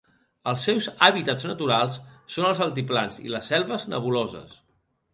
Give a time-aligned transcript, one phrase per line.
[0.51, 1.99] Els seus hàbitats naturals
[2.39, 4.61] són els altiplans i les selves nebuloses.